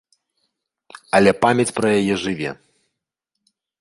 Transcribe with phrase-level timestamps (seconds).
[1.17, 2.51] Але памяць пра яе жыве.